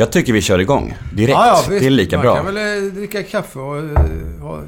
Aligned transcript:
Jag 0.00 0.12
tycker 0.12 0.32
vi 0.32 0.40
kör 0.42 0.58
igång 0.58 0.94
direkt. 1.12 1.30
Ja, 1.30 1.62
ja, 1.68 1.78
det 1.78 1.86
är 1.86 1.90
lika 1.90 2.16
man 2.16 2.22
bra. 2.22 2.36
kan 2.36 2.46
väl 2.46 2.84
eh, 2.86 2.92
dricka 2.92 3.22
kaffe 3.22 3.58
och 3.58 3.78
eh, 3.78 3.84
ha, 4.40 4.62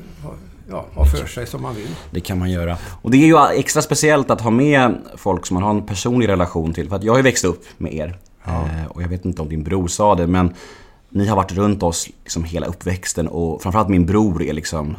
ja, 0.70 0.86
ha 0.94 1.06
för 1.06 1.26
sig 1.26 1.46
som 1.46 1.62
man 1.62 1.74
vill. 1.74 1.88
Det 2.10 2.20
kan 2.20 2.38
man 2.38 2.50
göra. 2.50 2.76
Och 3.02 3.10
det 3.10 3.16
är 3.16 3.26
ju 3.26 3.58
extra 3.58 3.82
speciellt 3.82 4.30
att 4.30 4.40
ha 4.40 4.50
med 4.50 4.98
folk 5.16 5.46
som 5.46 5.54
man 5.54 5.62
har 5.62 5.70
en 5.70 5.86
personlig 5.86 6.28
relation 6.28 6.74
till. 6.74 6.88
För 6.88 6.96
att 6.96 7.02
jag 7.02 7.12
har 7.12 7.18
ju 7.18 7.22
växt 7.22 7.44
upp 7.44 7.64
med 7.78 7.94
er. 7.94 8.18
Eh, 8.44 8.86
och 8.88 9.02
jag 9.02 9.08
vet 9.08 9.24
inte 9.24 9.42
om 9.42 9.48
din 9.48 9.62
bror 9.62 9.88
sa 9.88 10.14
det, 10.14 10.26
men 10.26 10.54
ni 11.08 11.26
har 11.26 11.36
varit 11.36 11.52
runt 11.52 11.82
oss 11.82 12.08
liksom 12.22 12.44
hela 12.44 12.66
uppväxten 12.66 13.28
och 13.28 13.62
framförallt 13.62 13.88
min 13.88 14.06
bror 14.06 14.42
är 14.42 14.52
liksom 14.52 14.96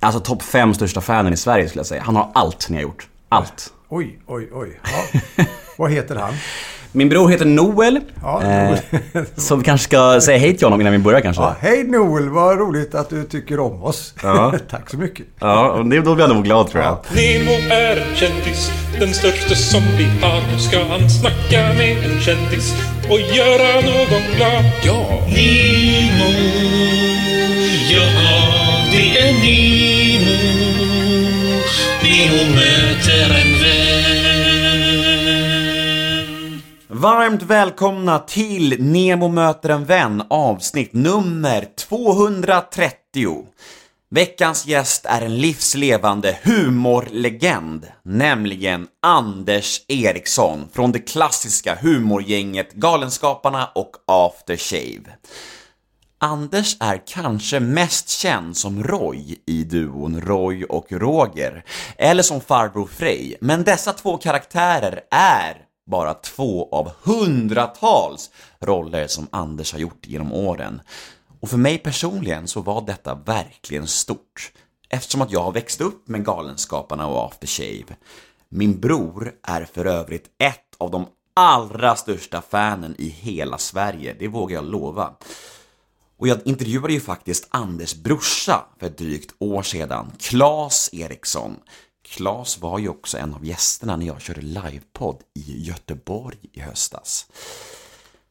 Alltså 0.00 0.20
topp 0.20 0.42
fem 0.42 0.74
största 0.74 1.00
fanen 1.00 1.32
i 1.32 1.36
Sverige 1.36 1.68
skulle 1.68 1.80
jag 1.80 1.86
säga. 1.86 2.02
Han 2.02 2.16
har 2.16 2.30
allt 2.34 2.68
ni 2.68 2.76
har 2.76 2.82
gjort. 2.82 3.08
Allt. 3.28 3.72
Oj, 3.88 4.18
oj, 4.26 4.48
oj. 4.52 4.80
Ja. 4.84 5.44
Vad 5.78 5.90
heter 5.90 6.16
han? 6.16 6.34
Min 6.96 7.08
bror 7.08 7.28
heter 7.28 7.44
Noel. 7.44 8.00
Ja, 8.22 8.42
eh, 8.42 8.78
så 9.36 9.56
vi 9.56 9.64
kanske 9.64 9.84
ska 9.84 10.20
säga 10.20 10.38
hej 10.38 10.56
till 10.56 10.66
honom 10.66 10.80
innan 10.80 10.92
vi 10.92 10.98
börjar 10.98 11.20
kanske. 11.20 11.42
Ja, 11.42 11.56
Hej 11.60 11.84
Noel, 11.84 12.28
vad 12.28 12.58
roligt 12.58 12.94
att 12.94 13.10
du 13.10 13.24
tycker 13.24 13.60
om 13.60 13.82
oss. 13.82 14.14
Ja. 14.22 14.54
Tack 14.70 14.90
så 14.90 14.96
mycket. 14.96 15.26
Ja, 15.38 15.70
och 15.70 15.86
det, 15.86 16.00
då 16.00 16.14
blir 16.14 16.26
jag 16.26 16.34
nog 16.34 16.44
glad 16.44 16.70
tror 16.70 16.82
jag. 16.82 16.92
Ja. 16.92 17.02
Nemo 17.14 17.52
är 17.70 17.96
en 17.96 18.16
kändis, 18.16 18.70
den 19.00 19.14
största 19.14 19.54
som 19.54 19.82
vi 19.98 20.04
har. 20.04 20.52
Nu 20.52 20.58
ska 20.58 20.84
han 20.84 21.10
snacka 21.10 21.74
med 21.78 21.96
en 22.04 22.20
kändis 22.20 22.74
och 23.10 23.20
göra 23.20 23.74
någon 23.74 24.22
glad. 24.36 24.64
Ja! 24.84 25.06
Nemo, 25.26 26.30
ja 27.90 28.06
det 28.92 29.18
är 29.18 29.32
Nemo. 29.32 30.36
Nemo 32.02 32.54
möter 32.54 33.24
en 33.24 33.62
vän. 33.62 33.83
Varmt 37.04 37.42
välkomna 37.42 38.18
till 38.18 38.82
Nemo 38.82 39.28
möter 39.28 39.68
en 39.68 39.84
vän 39.84 40.22
avsnitt 40.30 40.92
nummer 40.92 41.68
230. 41.76 43.46
Veckans 44.10 44.66
gäst 44.66 45.06
är 45.06 45.22
en 45.22 45.36
livslevande 45.36 46.38
humorlegend, 46.42 47.86
nämligen 48.02 48.86
Anders 49.02 49.80
Eriksson 49.88 50.68
från 50.72 50.92
det 50.92 50.98
klassiska 50.98 51.78
humorgänget 51.80 52.72
Galenskaparna 52.72 53.70
och 53.74 53.92
After 54.06 54.56
Shave. 54.56 55.16
Anders 56.18 56.76
är 56.80 57.02
kanske 57.06 57.60
mest 57.60 58.08
känd 58.08 58.56
som 58.56 58.84
Roy 58.84 59.36
i 59.46 59.64
duon 59.64 60.20
Roy 60.20 60.64
och 60.64 60.86
Roger, 60.92 61.64
eller 61.98 62.22
som 62.22 62.40
farbror 62.40 62.86
Frej, 62.86 63.36
men 63.40 63.64
dessa 63.64 63.92
två 63.92 64.16
karaktärer 64.16 65.00
är 65.10 65.63
bara 65.86 66.14
två 66.14 66.68
av 66.72 66.90
hundratals 67.02 68.30
roller 68.60 69.06
som 69.06 69.26
Anders 69.30 69.72
har 69.72 69.80
gjort 69.80 70.06
genom 70.06 70.32
åren. 70.32 70.80
Och 71.40 71.50
för 71.50 71.56
mig 71.56 71.78
personligen 71.78 72.48
så 72.48 72.60
var 72.60 72.86
detta 72.86 73.14
verkligen 73.14 73.86
stort, 73.86 74.52
eftersom 74.88 75.22
att 75.22 75.32
jag 75.32 75.42
har 75.42 75.52
växt 75.52 75.80
upp 75.80 76.08
med 76.08 76.24
Galenskaparna 76.24 77.06
och 77.06 77.24
After 77.24 77.46
Shave. 77.46 77.96
Min 78.48 78.80
bror 78.80 79.32
är 79.42 79.64
för 79.64 79.84
övrigt 79.84 80.26
ett 80.38 80.74
av 80.78 80.90
de 80.90 81.06
allra 81.34 81.96
största 81.96 82.42
fanen 82.42 82.94
i 82.98 83.08
hela 83.08 83.58
Sverige, 83.58 84.16
det 84.18 84.28
vågar 84.28 84.54
jag 84.54 84.64
lova. 84.64 85.14
Och 86.16 86.28
jag 86.28 86.38
intervjuade 86.44 86.92
ju 86.92 87.00
faktiskt 87.00 87.46
Anders 87.50 87.94
brorsa 87.94 88.64
för 88.78 88.86
ett 88.86 88.98
drygt 88.98 89.34
år 89.38 89.62
sedan, 89.62 90.12
Claes 90.18 90.90
Eriksson. 90.92 91.56
Klas 92.04 92.58
var 92.58 92.78
ju 92.78 92.88
också 92.88 93.18
en 93.18 93.34
av 93.34 93.46
gästerna 93.46 93.96
när 93.96 94.06
jag 94.06 94.20
körde 94.20 94.40
livepodd 94.40 95.20
i 95.34 95.62
Göteborg 95.62 96.38
i 96.52 96.60
höstas. 96.60 97.26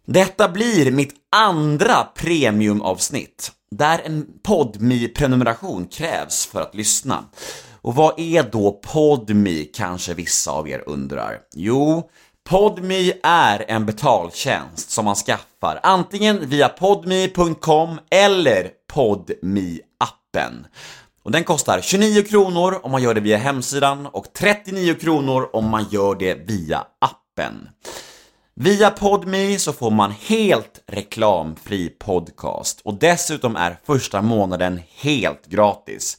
Detta 0.05 0.49
blir 0.49 0.91
mitt 0.91 1.13
andra 1.35 2.03
premiumavsnitt, 2.03 3.51
där 3.71 4.01
en 4.05 4.27
podmi 4.43 5.07
prenumeration 5.07 5.87
krävs 5.87 6.45
för 6.45 6.61
att 6.61 6.75
lyssna. 6.75 7.25
Och 7.81 7.95
vad 7.95 8.19
är 8.19 8.43
då 8.43 8.71
Podmi 8.71 9.71
kanske 9.73 10.13
vissa 10.13 10.51
av 10.51 10.69
er 10.69 10.83
undrar? 10.85 11.39
Jo, 11.53 12.09
Podmi 12.43 13.13
är 13.23 13.65
en 13.67 13.85
betaltjänst 13.85 14.89
som 14.89 15.05
man 15.05 15.15
skaffar 15.15 15.79
antingen 15.83 16.49
via 16.49 16.69
podmi.com 16.69 17.99
eller 18.09 18.69
podmi-appen. 18.93 20.65
Och 21.23 21.31
den 21.31 21.43
kostar 21.43 21.81
29 21.81 22.23
kronor 22.23 22.79
om 22.83 22.91
man 22.91 23.03
gör 23.03 23.13
det 23.13 23.21
via 23.21 23.37
hemsidan 23.37 24.05
och 24.05 24.33
39 24.33 24.93
kronor 24.93 25.49
om 25.53 25.69
man 25.69 25.85
gör 25.91 26.15
det 26.15 26.33
via 26.33 26.85
appen. 26.99 27.69
Via 28.55 28.89
Podme 28.89 29.59
så 29.59 29.73
får 29.73 29.91
man 29.91 30.11
helt 30.11 30.83
reklamfri 30.87 31.89
podcast 31.89 32.81
och 32.83 32.93
dessutom 32.93 33.55
är 33.55 33.77
första 33.85 34.21
månaden 34.21 34.79
helt 34.95 35.45
gratis. 35.45 36.17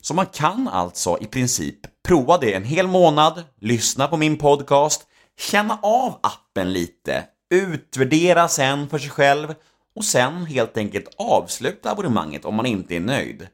Så 0.00 0.14
man 0.14 0.26
kan 0.26 0.68
alltså 0.68 1.18
i 1.20 1.26
princip 1.26 1.76
prova 2.08 2.38
det 2.38 2.54
en 2.54 2.64
hel 2.64 2.86
månad, 2.86 3.44
lyssna 3.60 4.08
på 4.08 4.16
min 4.16 4.36
podcast, 4.36 5.02
känna 5.38 5.78
av 5.82 6.18
appen 6.22 6.72
lite, 6.72 7.24
utvärdera 7.50 8.48
sen 8.48 8.88
för 8.88 8.98
sig 8.98 9.10
själv 9.10 9.54
och 9.94 10.04
sen 10.04 10.46
helt 10.46 10.76
enkelt 10.76 11.14
avsluta 11.18 11.90
abonnemanget 11.90 12.44
om 12.44 12.54
man 12.54 12.66
inte 12.66 12.96
är 12.96 13.00
nöjd. 13.00 13.48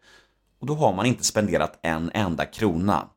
Och 0.61 0.67
då 0.67 0.75
har 0.75 0.93
man 0.93 1.06
inte 1.06 1.25
spenderat 1.25 1.78
en 1.83 2.11
enda 2.15 2.44
krona. 2.44 3.09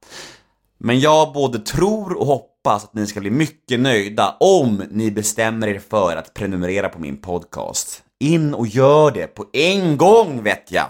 Men 0.78 1.00
jag 1.00 1.34
både 1.34 1.60
tror 1.60 2.18
och 2.18 2.26
hoppas 2.26 2.84
att 2.84 2.94
ni 2.94 3.08
ska 3.08 3.20
bli 3.20 3.32
mycket 3.32 3.80
nöjda 3.80 4.38
om 4.40 4.84
ni 4.92 5.12
bestämmer 5.12 5.68
er 5.68 5.80
för 5.90 6.16
att 6.16 6.34
prenumerera 6.34 6.90
på 6.90 7.00
min 7.00 7.18
podcast. 7.18 8.04
In 8.20 8.54
och 8.54 8.68
gör 8.68 9.12
det 9.12 9.28
på 9.28 9.46
en 9.54 9.98
gång 9.98 10.44
vet 10.44 10.72
jag! 10.72 10.88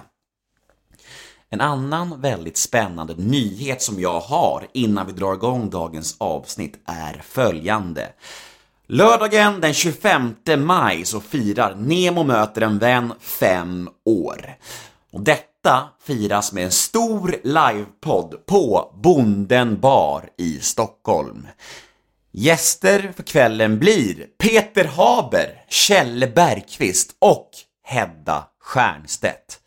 En 1.49 1.61
annan 1.61 2.21
väldigt 2.21 2.57
spännande 2.57 3.13
nyhet 3.17 3.81
som 3.81 3.99
jag 3.99 4.19
har 4.19 4.67
innan 4.73 5.07
vi 5.07 5.11
drar 5.13 5.33
igång 5.33 5.69
dagens 5.69 6.15
avsnitt 6.19 6.79
är 6.85 7.21
följande. 7.23 8.09
Lördagen 8.87 9.61
den 9.61 9.73
25 9.73 10.35
maj 10.57 11.05
så 11.05 11.19
firar 11.19 11.75
Nemo 11.75 12.23
möter 12.23 12.61
en 12.61 12.79
vän 12.79 13.13
fem 13.19 13.89
år. 14.05 14.55
Och 15.11 15.21
detta 15.21 15.48
detta 15.63 15.89
firas 15.99 16.53
med 16.53 16.63
en 16.63 16.71
stor 16.71 17.35
livepodd 17.43 18.45
på 18.45 18.93
Bonden 19.03 19.79
bar 19.79 20.29
i 20.37 20.59
Stockholm. 20.59 21.47
Gäster 22.31 23.13
för 23.15 23.23
kvällen 23.23 23.79
blir 23.79 24.25
Peter 24.37 24.85
Haber, 24.85 25.65
Kjelle 25.69 26.27
Bergqvist 26.27 27.15
och 27.19 27.49
Hedda 27.83 28.47
Stiernstedt. 28.71 29.59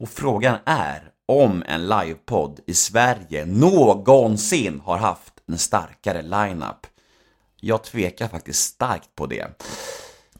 Och 0.00 0.08
frågan 0.08 0.56
är 0.64 1.02
om 1.26 1.62
en 1.66 1.88
livepodd 1.88 2.60
i 2.66 2.74
Sverige 2.74 3.46
någonsin 3.46 4.80
har 4.84 4.98
haft 4.98 5.32
en 5.48 5.58
starkare 5.58 6.22
lineup. 6.22 6.86
Jag 7.60 7.84
tvekar 7.84 8.28
faktiskt 8.28 8.64
starkt 8.64 9.14
på 9.14 9.26
det. 9.26 9.62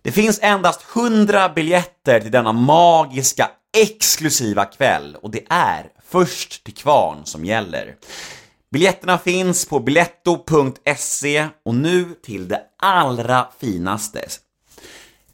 Det 0.03 0.13
finns 0.13 0.39
endast 0.43 0.87
100 0.97 1.49
biljetter 1.49 2.21
till 2.21 2.31
denna 2.31 2.53
magiska, 2.53 3.51
exklusiva 3.83 4.65
kväll 4.65 5.17
och 5.23 5.31
det 5.31 5.47
är 5.49 5.87
först 6.05 6.65
till 6.65 6.75
kvarn 6.75 7.25
som 7.25 7.45
gäller. 7.45 7.97
Biljetterna 8.71 9.19
finns 9.19 9.67
på 9.67 9.81
biletto.se 9.81 11.49
och 11.65 11.75
nu 11.75 12.05
till 12.23 12.49
det 12.49 12.63
allra 12.79 13.49
finaste. 13.59 14.25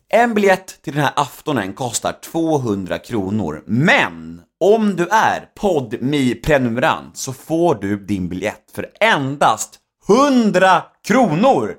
En 0.08 0.34
biljett 0.34 0.82
till 0.82 0.94
den 0.94 1.02
här 1.02 1.12
aftonen 1.16 1.72
kostar 1.72 2.12
200 2.12 2.98
kronor, 2.98 3.62
men 3.66 4.42
om 4.60 4.96
du 4.96 5.08
är 5.08 5.48
podmi 5.54 6.34
prenumerant 6.34 7.16
så 7.16 7.32
får 7.32 7.74
du 7.74 7.98
din 7.98 8.28
biljett 8.28 8.70
för 8.74 8.90
endast 9.00 9.78
100 10.08 10.82
kronor! 11.04 11.76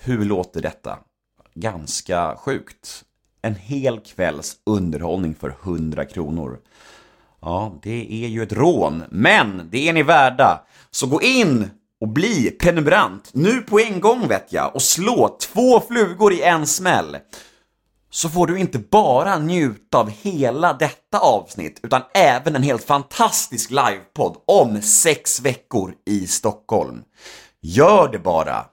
Hur 0.00 0.24
låter 0.24 0.62
detta? 0.62 0.98
Ganska 1.54 2.36
sjukt. 2.36 3.04
En 3.42 3.54
hel 3.54 4.00
kvälls 4.00 4.56
underhållning 4.66 5.34
för 5.34 5.54
100 5.62 6.04
kronor. 6.04 6.58
Ja, 7.40 7.78
det 7.82 8.24
är 8.24 8.28
ju 8.28 8.42
ett 8.42 8.52
rån, 8.52 9.02
men 9.10 9.68
det 9.70 9.88
är 9.88 9.92
ni 9.92 10.02
värda. 10.02 10.66
Så 10.90 11.06
gå 11.06 11.22
in 11.22 11.70
och 12.00 12.08
bli 12.08 12.50
prenumerant 12.50 13.30
nu 13.32 13.60
på 13.60 13.80
en 13.80 14.00
gång 14.00 14.28
vet 14.28 14.52
jag 14.52 14.74
och 14.74 14.82
slå 14.82 15.36
två 15.40 15.80
flugor 15.80 16.32
i 16.32 16.42
en 16.42 16.66
smäll. 16.66 17.16
Så 18.10 18.28
får 18.28 18.46
du 18.46 18.58
inte 18.58 18.78
bara 18.78 19.38
njuta 19.38 19.98
av 19.98 20.10
hela 20.10 20.72
detta 20.72 21.18
avsnitt 21.18 21.80
utan 21.82 22.02
även 22.14 22.56
en 22.56 22.62
helt 22.62 22.84
fantastisk 22.84 23.70
livepodd 23.70 24.36
om 24.46 24.82
sex 24.82 25.40
veckor 25.40 25.94
i 26.06 26.26
Stockholm. 26.26 27.02
Gör 27.60 28.08
det 28.08 28.18
bara! 28.18 28.66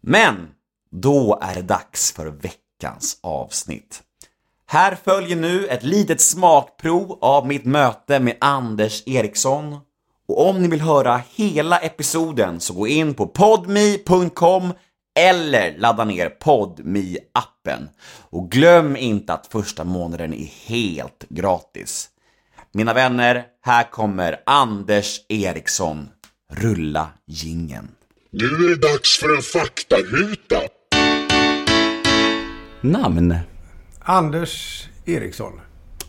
Men 0.00 0.48
då 0.90 1.38
är 1.42 1.54
det 1.54 1.62
dags 1.62 2.12
för 2.12 2.26
veckans 2.78 3.18
avsnitt. 3.20 4.02
Här 4.66 4.98
följer 5.04 5.36
nu 5.36 5.66
ett 5.66 5.82
litet 5.82 6.20
smakprov 6.20 7.18
av 7.20 7.46
mitt 7.46 7.64
möte 7.64 8.20
med 8.20 8.36
Anders 8.40 9.02
Eriksson. 9.06 9.78
Och 10.28 10.48
om 10.48 10.62
ni 10.62 10.68
vill 10.68 10.80
höra 10.80 11.22
hela 11.34 11.78
episoden 11.78 12.60
så 12.60 12.74
gå 12.74 12.86
in 12.86 13.14
på 13.14 13.26
podme.com 13.26 14.72
eller 15.18 15.78
ladda 15.78 16.04
ner 16.04 16.28
podme 16.28 17.18
appen 17.32 17.88
Och 18.30 18.50
glöm 18.50 18.96
inte 18.96 19.32
att 19.32 19.46
första 19.46 19.84
månaden 19.84 20.34
är 20.34 20.50
helt 20.66 21.24
gratis. 21.28 22.08
Mina 22.72 22.94
vänner, 22.94 23.44
här 23.62 23.90
kommer 23.90 24.40
Anders 24.46 25.20
Eriksson. 25.28 26.08
Rulla 26.50 27.08
gingen. 27.26 27.88
Nu 28.30 28.44
är 28.44 28.68
det 28.68 28.88
dags 28.92 29.18
för 29.18 29.36
en 29.36 29.42
faktaruta. 29.42 30.77
Namn? 32.80 33.34
Anders 34.00 34.84
Eriksson. 35.06 35.52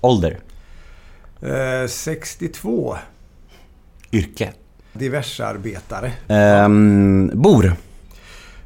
Ålder? 0.02 0.40
Eh, 1.42 1.88
62. 1.88 2.98
Yrke? 4.12 4.54
Diversarbetare. 4.94 6.12
Ehm, 6.28 7.32
bor? 7.34 7.74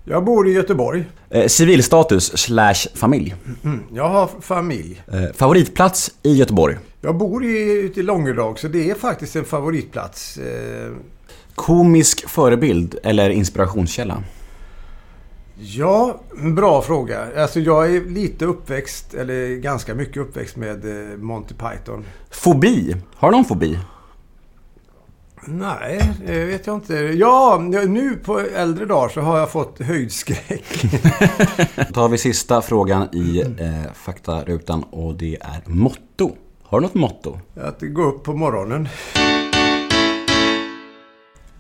Jag 0.06 0.26
bor 0.26 0.48
i 0.48 0.52
Göteborg. 0.52 1.06
Eh, 1.30 1.48
civilstatus 1.48 2.38
slash 2.38 2.88
familj? 2.96 3.36
Jag 3.94 4.10
har 4.10 4.30
familj. 4.42 5.02
Eh, 5.12 5.24
favoritplats 5.34 6.12
i 6.24 6.34
Göteborg? 6.34 6.78
Jag 7.02 7.18
bor 7.18 7.46
i, 7.46 7.72
ute 7.72 8.00
i 8.00 8.04
Långedrag 8.04 8.60
så 8.60 8.68
det 8.68 8.90
är 8.90 8.96
faktiskt 8.96 9.36
en 9.36 9.46
favoritplats. 9.46 10.38
Eh, 10.38 10.92
Komisk 11.56 12.30
förebild 12.30 12.96
eller 13.04 13.30
inspirationskälla? 13.30 14.24
Ja, 15.66 16.20
bra 16.56 16.82
fråga. 16.82 17.42
Alltså 17.42 17.60
jag 17.60 17.96
är 17.96 18.02
lite 18.02 18.46
uppväxt, 18.46 19.14
eller 19.14 19.56
ganska 19.56 19.96
mycket 19.96 20.18
uppväxt 20.18 20.56
med 20.56 21.12
eh, 21.12 21.18
Monty 21.18 21.54
Python. 21.54 22.06
Fobi? 22.32 22.96
Har 23.16 23.32
du 23.32 23.38
någon 23.38 23.46
fobi? 23.46 23.80
Nej, 25.48 26.14
det 26.26 26.46
vet 26.46 26.68
jag 26.68 26.76
inte. 26.76 26.94
Ja, 26.96 27.62
nu 27.88 28.16
på 28.16 28.40
äldre 28.40 28.86
dagar 28.86 29.10
så 29.10 29.22
har 29.22 29.40
jag 29.40 29.52
fått 29.52 29.80
höjdskräck. 29.80 30.86
Då 31.76 31.94
tar 31.94 32.10
vi 32.10 32.18
sista 32.18 32.62
frågan 32.62 33.16
i 33.16 33.42
eh, 33.42 33.94
faktarutan 33.94 34.84
och 34.84 35.16
det 35.16 35.38
är 35.42 35.62
motto. 35.70 36.32
Har 36.64 36.80
du 36.80 36.86
något 36.86 36.94
motto? 36.94 37.40
Att 37.56 37.82
gå 37.82 38.04
upp 38.04 38.24
på 38.24 38.34
morgonen. 38.34 38.88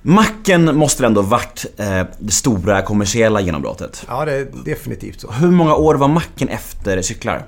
Macken 0.06 0.76
måste 0.76 1.02
väl 1.02 1.10
ändå 1.10 1.22
varit 1.22 1.66
eh, 1.78 2.04
det 2.20 2.32
stora 2.32 2.82
kommersiella 2.82 3.42
genombrottet? 3.42 4.06
Ja, 4.08 4.26
det 4.26 4.34
är 4.34 4.48
definitivt 4.66 5.22
så. 5.22 5.32
Hur 5.32 5.52
många 5.52 5.76
år 5.76 5.96
var 5.96 6.08
macken 6.08 6.48
efter 6.48 7.02
cyklar? 7.02 7.46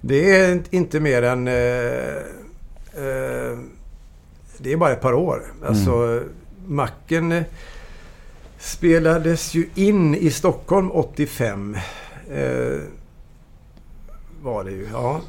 Det 0.00 0.36
är 0.36 0.62
inte 0.70 1.00
mer 1.00 1.22
än... 1.22 1.48
Eh, 1.48 1.54
eh, 3.04 3.58
det 4.58 4.72
är 4.72 4.76
bara 4.76 4.92
ett 4.92 5.00
par 5.00 5.12
år. 5.12 5.42
Alltså, 5.66 6.22
Macken 6.66 7.32
eh, 7.32 7.42
spelades 8.58 9.54
ju 9.54 9.68
in 9.74 10.14
i 10.14 10.30
Stockholm 10.30 10.90
85. 10.90 11.76
Eh, 12.30 12.80
var 14.42 14.64
det 14.64 14.70
ju, 14.70 14.88
ja. 14.92 15.20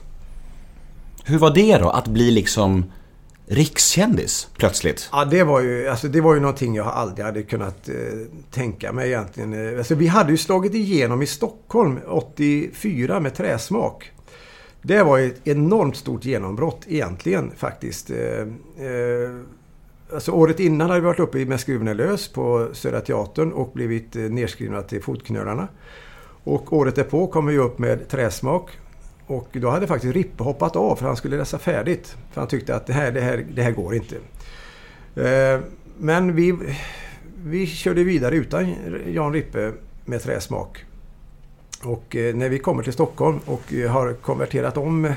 Hur 1.25 1.37
var 1.37 1.53
det 1.53 1.77
då, 1.77 1.89
att 1.89 2.07
bli 2.07 2.31
liksom 2.31 2.85
rikskändis 3.47 4.47
plötsligt? 4.57 5.09
Ja, 5.11 5.25
det 5.25 5.43
var 5.43 5.61
ju, 5.61 5.87
alltså, 5.87 6.07
det 6.07 6.21
var 6.21 6.33
ju 6.33 6.39
någonting 6.39 6.75
jag 6.75 6.87
aldrig 6.87 7.25
hade 7.25 7.43
kunnat 7.43 7.89
eh, 7.89 7.95
tänka 8.51 8.91
mig 8.91 9.07
egentligen. 9.07 9.73
Eh, 9.73 9.77
alltså, 9.77 9.95
vi 9.95 10.07
hade 10.07 10.31
ju 10.31 10.37
slagit 10.37 10.73
igenom 10.73 11.21
i 11.21 11.25
Stockholm 11.25 11.99
84 12.07 13.19
med 13.19 13.35
träsmak. 13.35 14.11
Det 14.81 15.03
var 15.03 15.17
ju 15.17 15.27
ett 15.27 15.47
enormt 15.47 15.95
stort 15.95 16.25
genombrott 16.25 16.81
egentligen 16.87 17.51
faktiskt. 17.57 18.09
Eh, 18.09 18.17
eh, 18.87 19.35
alltså, 20.13 20.31
året 20.31 20.59
innan 20.59 20.89
hade 20.89 21.01
vi 21.01 21.05
varit 21.05 21.19
uppe 21.19 21.45
med 21.45 21.59
Skruven 21.59 21.87
är 21.87 21.93
lös 21.93 22.27
på 22.27 22.67
Södra 22.73 23.01
Teatern 23.01 23.51
och 23.51 23.71
blivit 23.73 24.15
eh, 24.15 24.21
nedskrivna 24.21 24.81
till 24.81 25.03
fotknölarna. 25.03 25.67
Och 26.43 26.73
året 26.73 26.95
därpå 26.95 27.27
kom 27.27 27.45
vi 27.45 27.57
upp 27.57 27.79
med 27.79 28.07
träsmak. 28.07 28.69
Och 29.27 29.47
då 29.51 29.69
hade 29.69 29.87
faktiskt 29.87 30.15
Rippe 30.15 30.43
hoppat 30.43 30.75
av 30.75 30.95
för 30.95 31.05
han 31.05 31.15
skulle 31.15 31.37
läsa 31.37 31.59
färdigt. 31.59 32.17
För 32.31 32.41
han 32.41 32.47
tyckte 32.47 32.75
att 32.75 32.87
det 32.87 32.93
här, 32.93 33.11
det 33.11 33.21
här, 33.21 33.45
det 33.53 33.61
här 33.61 33.71
går 33.71 33.95
inte. 33.95 34.15
Eh, 35.15 35.59
men 35.97 36.35
vi, 36.35 36.55
vi 37.45 37.67
körde 37.67 38.03
vidare 38.03 38.35
utan 38.35 38.75
Jan 39.07 39.33
Rippe 39.33 39.71
med 40.05 40.23
träsmak. 40.23 40.85
Och 41.83 42.15
eh, 42.15 42.35
när 42.35 42.49
vi 42.49 42.59
kommer 42.59 42.83
till 42.83 42.93
Stockholm 42.93 43.39
och 43.45 43.73
eh, 43.73 43.91
har 43.91 44.13
konverterat 44.13 44.77
om 44.77 45.13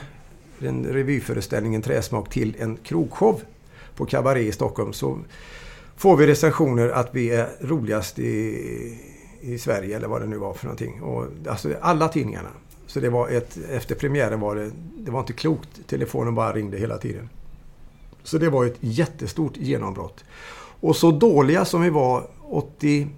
den 0.58 0.84
revyföreställningen 0.84 1.82
Träsmak 1.82 2.31
till 2.31 2.56
en 2.58 2.76
krogshow 2.76 3.40
på 3.94 4.06
Cabaret 4.06 4.43
i 4.43 4.52
Stockholm 4.52 4.93
så 4.93 5.19
får 5.96 6.16
vi 6.16 6.26
recensioner 6.26 6.88
att 6.88 7.08
vi 7.12 7.31
är 7.31 7.49
roligast 7.61 8.19
i, 8.19 8.99
i 9.40 9.58
Sverige 9.58 9.96
eller 9.96 10.08
vad 10.08 10.20
det 10.20 10.26
nu 10.26 10.37
var 10.37 10.54
för 10.54 10.66
någonting. 10.66 11.02
Och, 11.02 11.26
alltså 11.49 11.75
alla 11.81 12.08
tidningarna. 12.08 12.49
Så 12.88 13.00
det 13.00 13.08
var 13.08 13.29
ett, 13.29 13.58
efter 13.70 13.94
premiären 13.94 14.40
var 14.40 14.56
det, 14.56 14.70
det 14.96 15.11
var 15.11 15.20
inte 15.20 15.32
klokt. 15.32 15.69
Telefonen 15.87 16.35
bara 16.35 16.52
ringde 16.52 16.79
hela 16.79 16.99
tiden. 16.99 17.29
Så 18.23 18.38
det 18.38 18.50
var 18.50 18.64
ett 18.64 18.76
jättestort 18.81 19.56
genombrott. 19.56 20.25
Och 20.81 20.96
så 20.96 21.11
dåliga 21.11 21.64
som 21.64 21.82
vi 21.82 21.90
var 21.90 22.26
83 22.50 23.11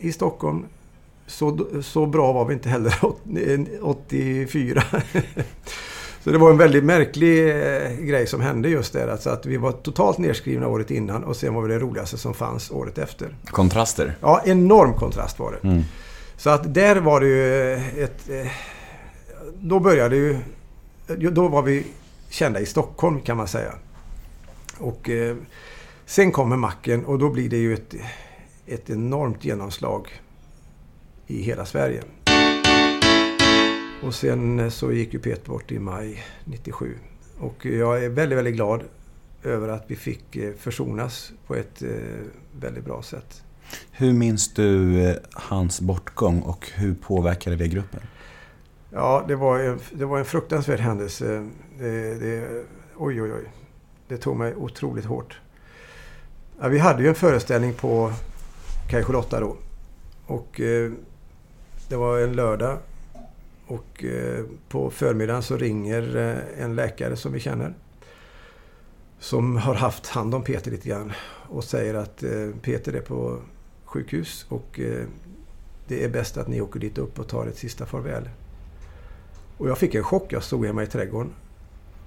i 0.00 0.12
Stockholm 0.12 0.64
så, 1.26 1.66
så 1.82 2.06
bra 2.06 2.32
var 2.32 2.44
vi 2.44 2.54
inte 2.54 2.68
heller 2.68 2.98
84. 3.82 4.82
Så 6.24 6.30
det 6.30 6.38
var 6.38 6.50
en 6.50 6.56
väldigt 6.56 6.84
märklig 6.84 7.48
eh, 7.50 7.92
grej 7.92 8.26
som 8.26 8.40
hände 8.40 8.68
just 8.68 8.92
där. 8.92 9.08
Alltså 9.08 9.30
att 9.30 9.46
vi 9.46 9.56
var 9.56 9.72
totalt 9.72 10.18
nedskrivna 10.18 10.68
året 10.68 10.90
innan 10.90 11.24
och 11.24 11.36
sen 11.36 11.54
var 11.54 11.62
vi 11.62 11.68
det 11.68 11.78
roligaste 11.78 12.18
som 12.18 12.34
fanns 12.34 12.70
året 12.70 12.98
efter. 12.98 13.36
Kontraster? 13.46 14.16
Ja, 14.20 14.42
enorm 14.44 14.94
kontrast 14.94 15.38
var 15.38 15.52
det. 15.52 15.68
Så 16.36 16.50
att 16.50 16.74
där 16.74 16.96
var 16.96 17.20
det 17.20 17.26
ju 17.26 17.74
ett... 18.04 18.28
Eh, 18.28 18.52
då 19.54 19.80
började 19.80 20.16
ju... 20.16 20.38
Då 21.06 21.48
var 21.48 21.62
vi 21.62 21.86
kända 22.28 22.60
i 22.60 22.66
Stockholm 22.66 23.20
kan 23.20 23.36
man 23.36 23.48
säga. 23.48 23.74
Och 24.78 25.10
eh, 25.10 25.36
sen 26.06 26.32
kommer 26.32 26.56
macken 26.56 27.04
och 27.04 27.18
då 27.18 27.30
blir 27.30 27.48
det 27.48 27.56
ju 27.56 27.74
ett, 27.74 27.94
ett 28.66 28.90
enormt 28.90 29.44
genomslag 29.44 30.08
i 31.26 31.42
hela 31.42 31.66
Sverige. 31.66 32.02
Och 34.04 34.14
sen 34.14 34.60
eh, 34.60 34.68
så 34.68 34.92
gick 34.92 35.14
ju 35.14 35.18
Peter 35.18 35.50
bort 35.50 35.72
i 35.72 35.78
maj 35.78 36.24
97. 36.44 36.94
Och 37.38 37.66
jag 37.66 38.04
är 38.04 38.08
väldigt, 38.08 38.38
väldigt 38.38 38.54
glad 38.54 38.82
över 39.42 39.68
att 39.68 39.84
vi 39.86 39.96
fick 39.96 40.36
eh, 40.36 40.54
försonas 40.54 41.32
på 41.46 41.54
ett 41.54 41.82
eh, 41.82 41.88
väldigt 42.60 42.84
bra 42.84 43.02
sätt. 43.02 43.42
Hur 43.92 44.12
minns 44.12 44.54
du 44.54 45.00
eh, 45.02 45.16
hans 45.32 45.80
bortgång 45.80 46.40
och 46.42 46.70
hur 46.74 46.94
påverkade 46.94 47.56
det 47.56 47.68
gruppen? 47.68 48.00
Ja, 48.90 49.24
det 49.28 49.36
var 49.36 49.58
en, 49.58 49.80
det 49.92 50.04
var 50.04 50.18
en 50.18 50.24
fruktansvärd 50.24 50.80
händelse. 50.80 51.48
Det, 51.78 52.14
det, 52.14 52.64
oj, 52.96 53.22
oj, 53.22 53.32
oj. 53.32 53.52
Det 54.08 54.16
tog 54.16 54.36
mig 54.36 54.54
otroligt 54.56 55.04
hårt. 55.04 55.40
Ja, 56.60 56.68
vi 56.68 56.78
hade 56.78 57.02
ju 57.02 57.08
en 57.08 57.14
föreställning 57.14 57.74
på 57.74 58.12
Kaj 58.90 59.04
8 59.04 59.40
då. 59.40 59.56
Och 60.26 60.60
eh, 60.60 60.92
det 61.88 61.96
var 61.96 62.18
en 62.18 62.32
lördag. 62.32 62.78
Och 63.66 64.04
eh, 64.04 64.44
på 64.68 64.90
förmiddagen 64.90 65.42
så 65.42 65.56
ringer 65.56 66.16
eh, 66.16 66.64
en 66.64 66.74
läkare 66.74 67.16
som 67.16 67.32
vi 67.32 67.40
känner. 67.40 67.74
Som 69.18 69.56
har 69.56 69.74
haft 69.74 70.06
hand 70.06 70.34
om 70.34 70.42
Peter 70.44 70.70
lite 70.70 70.88
grann. 70.88 71.12
Och 71.48 71.64
säger 71.64 71.94
att 71.94 72.22
eh, 72.22 72.48
Peter 72.62 72.92
är 72.92 73.00
på 73.00 73.38
sjukhus 73.94 74.46
och 74.48 74.80
eh, 74.80 75.04
det 75.88 76.04
är 76.04 76.08
bäst 76.08 76.36
att 76.36 76.48
ni 76.48 76.60
åker 76.60 76.80
dit 76.80 76.98
upp 76.98 77.18
och 77.18 77.28
tar 77.28 77.46
ett 77.46 77.56
sista 77.56 77.86
farväl. 77.86 78.28
Och 79.58 79.68
jag 79.68 79.78
fick 79.78 79.94
en 79.94 80.02
chock. 80.04 80.32
Jag 80.32 80.42
stod 80.42 80.66
hemma 80.66 80.82
i 80.82 80.86
trädgården. 80.86 81.32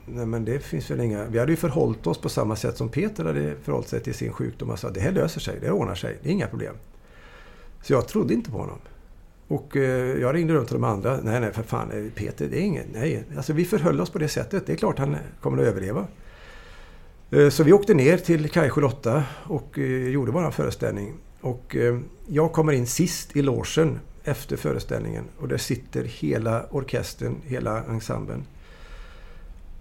Nej 0.06 0.26
men 0.26 0.46
det 0.46 0.60
finns 0.60 0.92
väl 0.92 1.00
inga... 1.00 1.26
Vi 1.26 1.40
hade 1.40 1.52
ju 1.52 1.56
förhållit 1.56 2.08
oss 2.08 2.18
på 2.18 2.30
samma 2.30 2.56
sätt 2.56 2.78
som 2.78 2.90
Peter 2.90 3.26
hade 3.26 3.56
förhållit 3.64 3.88
sig 3.88 4.00
till 4.00 4.14
sin 4.14 4.34
sjukdom. 4.34 4.70
Han 4.70 4.78
sa 4.78 4.90
det 4.90 5.00
här 5.00 5.12
löser 5.12 5.40
sig, 5.40 5.58
det 5.62 5.72
ordnar 5.72 5.96
sig, 5.96 6.18
det 6.24 6.30
är 6.30 6.34
inga 6.34 6.48
problem. 6.48 6.76
Så 7.82 7.94
jag 7.94 8.08
trodde 8.08 8.34
inte 8.34 8.52
på 8.52 8.58
honom. 8.58 8.80
Och 9.48 9.78
eh, 9.78 10.18
jag 10.22 10.36
ringde 10.36 10.54
runt 10.54 10.68
till 10.68 10.76
de 10.76 10.84
andra. 10.84 11.20
Nej, 11.24 11.40
nej, 11.40 11.54
för 11.54 11.64
fan. 11.64 11.92
Eh, 11.92 12.12
Peter, 12.16 12.48
det 12.48 12.58
är 12.58 12.62
inget. 12.62 12.86
Nej. 12.94 13.24
Alltså 13.38 13.54
vi 13.54 13.66
förhöll 13.66 14.02
oss 14.02 14.10
på 14.10 14.20
det 14.20 14.28
sättet. 14.28 14.66
Det 14.66 14.74
är 14.74 14.78
klart 14.78 15.00
han 15.00 15.16
kommer 15.42 15.58
att 15.62 15.68
överleva. 15.68 16.08
Eh, 17.32 17.50
Så 17.50 17.64
vi 17.64 17.74
åkte 17.74 17.94
ner 17.94 18.18
till 18.18 18.50
Kaj 18.50 18.72
8 18.72 19.24
och 19.44 19.80
eh, 19.80 20.08
gjorde 20.10 20.32
vår 20.32 20.52
föreställning. 20.52 21.14
Och 21.48 21.76
eh, 21.76 22.00
jag 22.28 22.54
kommer 22.54 22.74
in 22.74 22.88
sist 22.88 23.36
i 23.36 23.42
logen 23.42 24.00
efter 24.24 24.58
föreställningen. 24.58 25.24
Och 25.38 25.48
där 25.48 25.58
sitter 25.58 26.04
hela 26.04 26.66
orkestern, 26.72 27.36
hela 27.46 27.84
ensemblen. 27.84 28.46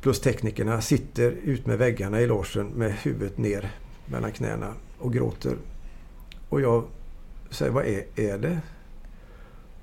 Plus 0.01 0.21
teknikerna 0.21 0.81
sitter 0.81 1.31
ut 1.31 1.67
med 1.67 1.79
väggarna 1.79 2.21
i 2.21 2.27
logen 2.27 2.67
med 2.67 2.93
huvudet 2.93 3.39
ner 3.39 3.73
mellan 4.07 4.33
knäna 4.33 4.75
och 4.99 5.13
gråter. 5.13 5.57
Och 6.49 6.61
jag 6.61 6.85
säger, 7.51 7.73
vad 7.73 7.87
är, 7.87 8.05
är 8.17 8.39
det? 8.39 8.61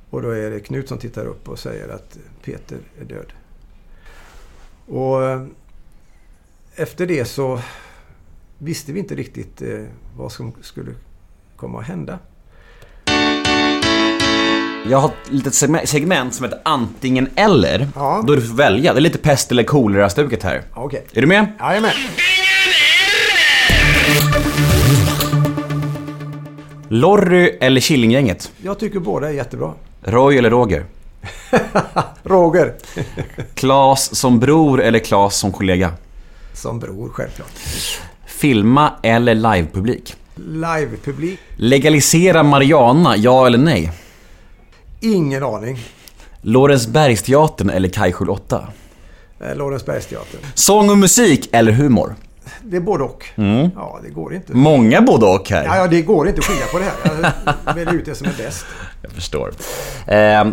Och 0.09 0.21
då 0.21 0.29
är 0.29 0.51
det 0.51 0.59
Knut 0.59 0.87
som 0.87 0.97
tittar 0.97 1.25
upp 1.25 1.49
och 1.49 1.59
säger 1.59 1.89
att 1.89 2.17
Peter 2.43 2.77
är 3.01 3.05
död. 3.05 3.33
Och 4.85 5.23
eh, 5.23 5.45
efter 6.75 7.07
det 7.07 7.25
så 7.25 7.59
visste 8.57 8.93
vi 8.93 8.99
inte 8.99 9.15
riktigt 9.15 9.61
eh, 9.61 9.85
vad 10.15 10.31
som 10.31 10.53
skulle 10.61 10.95
komma 11.63 11.79
att 11.79 11.87
hända. 11.87 12.19
Jag 14.89 14.97
har 14.97 15.07
ett 15.09 15.31
litet 15.31 15.53
seg- 15.53 15.85
segment 15.85 16.33
som 16.33 16.43
heter 16.45 16.59
antingen 16.65 17.29
eller. 17.35 17.87
Ja. 17.95 18.23
Då 18.27 18.35
du 18.35 18.41
får 18.41 18.55
välja. 18.55 18.93
Det 18.93 18.99
är 18.99 19.01
lite 19.01 19.17
pest 19.17 19.51
eller 19.51 19.63
kolera-stuket 19.63 20.43
här. 20.43 20.61
Okej. 20.73 21.05
Är 21.13 21.21
du 21.21 21.27
med? 21.27 21.47
Jajamän. 21.59 21.91
Lorry 26.89 27.57
eller 27.61 27.81
Killinggänget? 27.81 28.51
Jag 28.61 28.79
tycker 28.79 28.99
båda 28.99 29.27
är 29.29 29.31
jättebra. 29.33 29.73
Roy 30.03 30.37
eller 30.37 30.49
Roger? 30.49 30.85
Roger. 32.23 32.73
Klas 33.53 34.15
som 34.15 34.39
bror 34.39 34.81
eller 34.81 34.99
Klas 34.99 35.35
som 35.37 35.51
kollega? 35.51 35.93
Som 36.53 36.79
bror, 36.79 37.09
självklart. 37.09 37.51
Filma 38.25 38.93
eller 39.03 39.35
livepublik? 39.35 40.15
Livepublik. 40.35 41.39
Legalisera 41.55 42.43
Mariana, 42.43 43.17
ja 43.17 43.47
eller 43.47 43.57
nej? 43.57 43.91
Ingen 45.01 45.43
aning. 45.43 45.79
Lorensbergsteatern 46.41 47.69
eller 47.69 47.89
Kajskjul 47.89 48.29
8? 48.29 48.67
Eh, 49.39 49.55
Lorensbergsteatern. 49.55 50.41
Sång 50.53 50.89
och 50.89 50.97
musik 50.97 51.49
eller 51.51 51.71
humor? 51.71 52.15
Det 52.61 52.77
är 52.77 52.81
både 52.81 53.03
och. 53.03 53.25
Mm. 53.35 53.69
Ja, 53.75 53.99
det 54.03 54.09
går 54.09 54.33
inte. 54.33 54.53
Många 54.53 55.01
både 55.01 55.25
och 55.25 55.49
här. 55.49 55.63
Ja, 55.63 55.77
ja, 55.77 55.87
det 55.87 56.01
går 56.01 56.27
inte 56.27 56.39
att 56.39 56.45
skilja 56.45 56.65
på 56.65 56.79
det 56.79 56.85
här. 56.85 57.33
Jag 57.65 57.73
väljer 57.73 57.93
ut 57.93 58.05
det 58.05 58.15
som 58.15 58.27
är 58.27 58.33
bäst. 58.37 58.65
Jag 59.01 59.11
förstår. 59.11 59.53
Eh, 60.07 60.47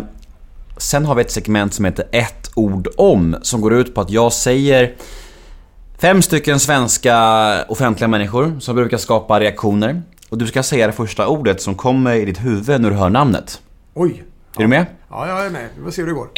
sen 0.77 1.05
har 1.05 1.15
vi 1.15 1.21
ett 1.21 1.31
segment 1.31 1.73
som 1.73 1.85
heter 1.85 2.05
ett 2.11 2.51
ord 2.55 2.87
om, 2.97 3.35
som 3.41 3.61
går 3.61 3.73
ut 3.73 3.95
på 3.95 4.01
att 4.01 4.09
jag 4.09 4.33
säger 4.33 4.95
fem 6.01 6.21
stycken 6.21 6.59
svenska 6.59 7.65
offentliga 7.67 8.07
människor 8.07 8.59
som 8.59 8.75
brukar 8.75 8.97
skapa 8.97 9.39
reaktioner. 9.39 10.01
Och 10.29 10.37
du 10.37 10.47
ska 10.47 10.63
säga 10.63 10.87
det 10.87 10.93
första 10.93 11.27
ordet 11.27 11.61
som 11.61 11.75
kommer 11.75 12.15
i 12.15 12.25
ditt 12.25 12.45
huvud 12.45 12.81
när 12.81 12.89
du 12.89 12.95
hör 12.95 13.09
namnet. 13.09 13.61
Oj. 13.93 14.23
Är 14.57 14.61
du 14.61 14.67
med? 14.67 14.85
Ja, 15.09 15.27
jag 15.27 15.45
är 15.45 15.49
med. 15.49 15.69
Vi 15.77 15.83
får 15.83 15.91
se 15.91 16.01
hur 16.01 16.07
det 16.07 16.13
går. 16.13 16.29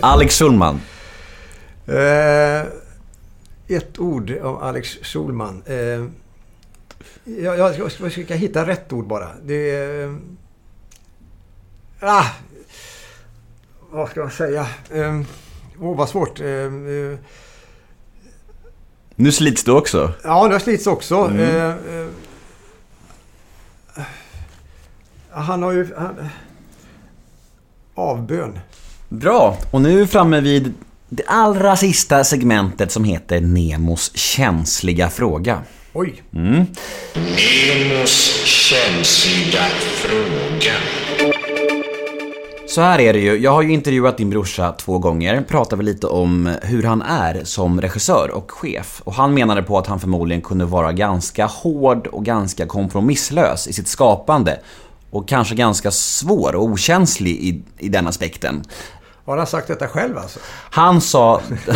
Alex 0.00 0.38
Schulman. 0.38 0.80
Eh, 1.86 3.76
ett 3.76 3.98
ord 3.98 4.32
om 4.42 4.56
Alex 4.56 4.98
Schulman. 5.02 5.62
Eh, 5.66 5.76
jag, 7.42 7.58
jag 7.58 7.92
ska 7.92 8.04
försöka 8.04 8.34
hitta 8.34 8.66
rätt 8.66 8.92
ord 8.92 9.06
bara. 9.06 9.28
Det. 9.42 9.84
Eh, 10.02 10.10
ah, 12.00 12.26
vad 13.92 14.08
ska 14.08 14.20
man 14.20 14.30
säga? 14.30 14.66
Eh, 14.90 15.20
Åh, 15.80 15.96
vad 15.96 16.08
svårt. 16.08 16.40
Eh, 16.40 16.46
eh, 16.48 17.18
Nu 19.16 19.32
slits 19.32 19.64
du 19.64 19.72
också. 19.72 20.12
ja, 20.24 20.30
har 20.30 20.58
slits 20.58 20.86
också. 20.86 21.30
Eh, 21.38 21.66
eh, 21.66 22.06
han 25.30 25.62
har 25.62 25.72
ju... 25.72 25.94
Han, 25.96 26.28
avbön. 27.94 28.58
Bra, 29.08 29.56
och 29.70 29.80
nu 29.80 29.92
är 29.92 29.96
vi 29.96 30.06
framme 30.06 30.40
vid 30.40 30.74
det 31.08 31.24
allra 31.26 31.76
sista 31.76 32.24
segmentet 32.24 32.92
som 32.92 33.04
heter 33.04 33.40
Nemos 33.40 34.16
känsliga 34.16 35.10
fråga. 35.10 35.62
Oj. 35.92 36.22
Mm. 36.34 36.66
Nemos 37.14 38.44
känsliga 38.44 39.64
fråga. 39.94 40.74
Så 42.72 42.80
här 42.80 43.00
är 43.00 43.12
det 43.12 43.18
ju, 43.18 43.38
jag 43.38 43.52
har 43.52 43.62
ju 43.62 43.72
intervjuat 43.72 44.16
din 44.16 44.30
brorsa 44.30 44.72
två 44.72 44.98
gånger, 44.98 45.44
pratar 45.48 45.76
vi 45.76 45.84
lite 45.84 46.06
om 46.06 46.54
hur 46.62 46.82
han 46.82 47.02
är 47.02 47.44
som 47.44 47.80
regissör 47.80 48.30
och 48.30 48.50
chef. 48.50 49.02
Och 49.04 49.14
han 49.14 49.34
menade 49.34 49.62
på 49.62 49.78
att 49.78 49.86
han 49.86 50.00
förmodligen 50.00 50.42
kunde 50.42 50.64
vara 50.64 50.92
ganska 50.92 51.46
hård 51.46 52.06
och 52.06 52.24
ganska 52.24 52.66
kompromisslös 52.66 53.66
i 53.66 53.72
sitt 53.72 53.88
skapande. 53.88 54.60
Och 55.10 55.28
kanske 55.28 55.54
ganska 55.54 55.90
svår 55.90 56.54
och 56.54 56.64
okänslig 56.64 57.30
i, 57.30 57.62
i 57.78 57.88
den 57.88 58.06
aspekten. 58.06 58.64
Har 59.24 59.36
han 59.36 59.46
sagt 59.46 59.68
detta 59.68 59.88
själv 59.88 60.18
alltså? 60.18 60.38
Han 60.70 61.00
sa... 61.00 61.40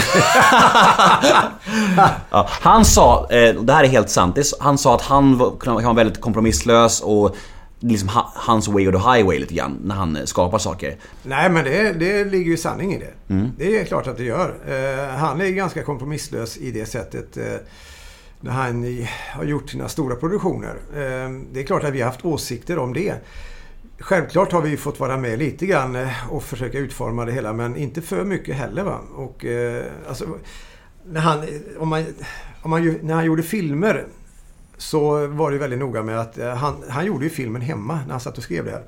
ja, 2.30 2.48
han 2.50 2.84
sa, 2.84 3.26
eh, 3.30 3.54
det 3.54 3.72
här 3.72 3.84
är 3.84 3.88
helt 3.88 4.10
sant, 4.10 4.38
han 4.60 4.78
sa 4.78 4.94
att 4.94 5.02
han 5.02 5.38
var, 5.38 5.52
kan 5.60 5.74
vara 5.74 5.92
väldigt 5.92 6.20
kompromisslös 6.20 7.00
och 7.00 7.36
liksom 7.80 8.08
ha- 8.08 8.32
hans 8.34 8.68
way 8.68 8.86
or 8.88 8.92
the 8.92 8.98
highway 9.16 9.38
lite 9.38 9.54
grann 9.54 9.78
när 9.84 9.94
han 9.94 10.16
eh, 10.16 10.24
skapar 10.24 10.58
saker. 10.58 10.96
Nej, 11.22 11.50
men 11.50 11.64
det, 11.64 11.92
det 11.92 12.24
ligger 12.24 12.50
ju 12.50 12.56
sanning 12.56 12.94
i 12.94 12.98
det. 12.98 13.12
Det 13.58 13.80
är 13.80 13.84
klart 13.84 14.06
att 14.06 14.16
det 14.16 14.24
gör. 14.24 14.54
Eh, 14.68 15.16
han 15.16 15.40
är 15.40 15.50
ganska 15.50 15.82
kompromisslös 15.82 16.56
i 16.56 16.70
det 16.70 16.86
sättet. 16.86 17.36
Eh, 17.36 17.44
när 18.40 18.52
han 18.52 19.06
har 19.32 19.44
gjort 19.44 19.70
sina 19.70 19.88
stora 19.88 20.16
produktioner. 20.16 20.74
Eh, 20.94 21.30
det 21.52 21.60
är 21.60 21.66
klart 21.66 21.84
att 21.84 21.92
vi 21.92 22.00
har 22.00 22.06
haft 22.10 22.24
åsikter 22.24 22.78
om 22.78 22.92
det. 22.92 23.14
Självklart 23.98 24.52
har 24.52 24.62
vi 24.62 24.76
fått 24.76 25.00
vara 25.00 25.16
med 25.16 25.38
lite 25.38 25.66
grann 25.66 26.08
och 26.30 26.42
försöka 26.42 26.78
utforma 26.78 27.24
det 27.24 27.32
hela 27.32 27.52
men 27.52 27.76
inte 27.76 28.02
för 28.02 28.24
mycket 28.24 28.56
heller. 28.56 28.82
Va? 28.82 28.98
Och, 29.16 29.44
alltså, 30.08 30.26
när, 31.06 31.20
han, 31.20 31.44
om 31.78 31.88
man, 31.88 32.04
om 32.62 32.70
man, 32.70 32.98
när 33.02 33.14
han 33.14 33.24
gjorde 33.24 33.42
filmer 33.42 34.06
så 34.78 35.26
var 35.26 35.50
det 35.50 35.58
väldigt 35.58 35.78
noga 35.78 36.02
med 36.02 36.20
att 36.20 36.38
eh, 36.38 36.54
han, 36.54 36.74
han 36.88 37.06
gjorde 37.06 37.24
ju 37.24 37.30
filmen 37.30 37.62
hemma 37.62 38.00
när 38.04 38.10
han 38.10 38.20
satt 38.20 38.38
och 38.38 38.44
skrev 38.44 38.64
det 38.64 38.70
här. 38.70 38.84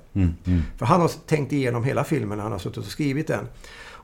För 0.79 0.87
han 0.87 1.01
har 1.01 1.11
tänkt 1.27 1.53
igenom 1.53 1.85
hela 1.85 2.05
filmen 2.05 2.39
när 2.39 2.43
han 2.43 2.53
har 2.53 2.59
suttit 2.59 2.79
och 2.79 2.85
skrivit 2.85 3.27
den. 3.27 3.45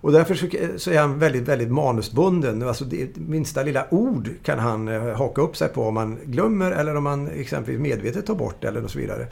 Och 0.05 0.13
därför 0.13 0.35
så, 0.35 0.47
så 0.79 0.91
är 0.91 0.99
han 0.99 1.19
väldigt, 1.19 1.43
väldigt 1.43 1.71
manusbunden. 1.71 2.63
Alltså 2.63 2.85
det 2.85 3.17
minsta 3.17 3.63
lilla 3.63 3.87
ord 3.91 4.31
kan 4.43 4.59
han 4.59 4.89
eh, 4.89 5.17
haka 5.17 5.43
upp 5.43 5.57
sig 5.57 5.69
på 5.69 5.89
om 5.89 5.95
man 5.95 6.19
glömmer 6.25 6.71
eller 6.71 6.97
om 6.97 7.05
man 7.05 7.29
exempelvis 7.29 7.81
medvetet 7.81 8.27
tar 8.27 8.35
bort 8.35 8.65
eller 8.65 8.85
och 8.85 8.91
så 8.91 8.99
vidare. 8.99 9.27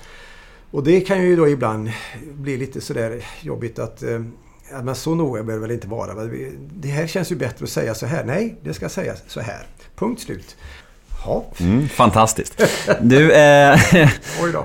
Och 0.71 0.85
det 0.85 1.01
kan 1.01 1.23
ju 1.23 1.37
då 1.37 1.49
ibland 1.49 1.91
bli 2.33 2.57
lite 2.57 2.81
sådär 2.81 3.25
jobbigt 3.43 3.79
att 3.79 4.03
eh, 4.03 4.21
men 4.83 4.95
så 4.95 5.15
noga 5.15 5.43
behöver 5.43 5.67
det 5.67 5.69
väl 5.69 5.75
inte 5.75 5.89
vara. 5.89 6.25
Det 6.75 6.89
här 6.89 7.07
känns 7.07 7.33
ju 7.33 7.37
bättre 7.37 7.65
att 7.65 7.71
säga 7.71 7.95
så 7.95 8.07
här. 8.07 8.25
Nej, 8.25 8.57
det 8.63 8.75
ska 8.75 8.89
sägas 8.89 9.23
så 9.27 9.41
här. 9.41 9.67
Punkt 9.95 10.21
slut. 10.21 10.57
Ja, 11.25 11.45
Mm, 11.61 11.89
fantastiskt. 11.89 12.63
Du, 13.01 13.33
eh, 13.33 13.79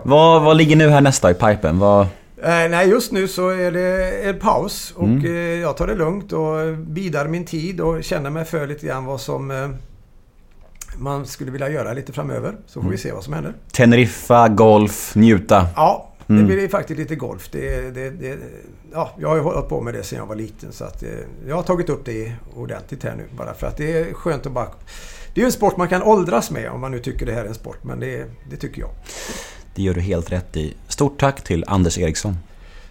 vad, 0.04 0.42
vad 0.44 0.58
ligger 0.58 0.76
nu 0.76 0.90
här 0.90 1.02
nästa 1.02 1.32
i 1.32 1.34
pipen? 1.34 1.80
Vad... 1.80 2.02
Eh, 2.44 2.70
nej, 2.70 2.90
just 2.90 3.12
nu 3.12 3.28
så 3.28 3.50
är 3.50 3.72
det 3.72 4.12
en 4.30 4.40
paus 4.40 4.94
och 4.96 5.04
Mm. 5.04 5.26
eh, 5.26 5.32
jag 5.62 5.78
tar 5.78 5.88
det 5.88 5.96
lugnt 5.96 6.34
och 6.34 6.78
bidar 6.78 7.28
min 7.28 7.46
tid 7.46 7.82
och 7.82 8.04
känner 8.04 8.30
mig 8.30 8.46
för 8.46 8.68
lite 8.68 8.86
grann 8.88 9.06
vad 9.06 9.22
som 9.22 9.52
eh, 9.52 9.70
man 10.98 11.26
skulle 11.26 11.52
vilja 11.52 11.70
göra 11.70 11.94
lite 11.94 12.14
framöver. 12.14 12.56
Så 12.68 12.74
får 12.74 12.82
Mm. 12.82 12.92
vi 12.92 12.98
se 12.98 13.12
vad 13.12 13.24
som 13.24 13.34
händer. 13.34 13.54
Teneriffa, 13.72 14.48
golf, 14.48 15.16
njuta. 15.16 15.68
Ja, 15.76 16.12
det 16.28 16.34
Mm. 16.34 16.46
blir 16.46 16.68
faktiskt 16.68 17.00
lite 17.00 17.16
golf. 17.16 17.50
Det, 17.52 17.92
det, 17.96 18.10
det, 18.10 18.38
ja, 18.94 19.12
jag 19.20 19.30
har 19.30 19.36
ju 19.36 19.42
hållit 19.42 19.70
på 19.70 19.82
med 19.82 19.94
det 19.94 20.04
sedan 20.04 20.20
jag 20.20 20.26
var 20.26 20.36
liten 20.36 20.72
så 20.72 20.84
att 20.84 21.04
eh, 21.04 21.10
jag 21.48 21.56
har 21.56 21.64
tagit 21.64 21.90
upp 21.90 22.06
det 22.06 22.34
ordentligt 22.56 23.04
här 23.04 23.16
nu 23.18 23.24
bara 23.38 23.54
för 23.54 23.68
att 23.68 23.78
det 23.78 24.00
är 24.00 24.14
skönt 24.14 24.46
att 24.46 24.52
bara... 24.52 24.68
Det 25.38 25.42
är 25.42 25.44
ju 25.44 25.46
en 25.46 25.52
sport 25.52 25.78
man 25.78 25.88
kan 25.88 26.04
åldras 26.04 26.52
med 26.52 26.72
om 26.72 26.82
man 26.82 26.92
nu 26.92 27.00
tycker 27.00 27.26
det 27.26 27.34
här 27.34 27.44
är 27.44 27.48
en 27.48 27.54
sport 27.54 27.84
men 27.84 28.00
det, 28.00 28.26
det 28.50 28.58
tycker 28.58 28.82
jag. 28.82 28.90
Det 29.76 29.82
gör 29.82 29.94
du 29.94 30.02
helt 30.02 30.32
rätt 30.32 30.58
i. 30.58 30.74
Stort 30.88 31.20
tack 31.20 31.44
till 31.44 31.64
Anders 31.68 31.98
Eriksson. 31.98 32.38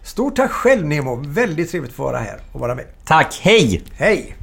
Stort 0.03 0.37
tack 0.37 0.51
själv 0.51 0.87
Nemo! 0.87 1.23
Väldigt 1.27 1.71
trevligt 1.71 1.91
att 1.91 1.97
få 1.97 2.03
vara 2.03 2.19
här 2.19 2.41
och 2.53 2.61
vara 2.61 2.75
med. 2.75 2.85
Tack, 3.05 3.41
hej! 3.43 3.83
Hej! 3.93 4.37